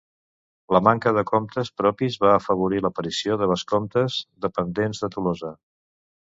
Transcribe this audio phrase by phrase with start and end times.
[0.75, 5.57] La manca de comtes propis va afavorir l'aparició de vescomtes dependents de Tolosa.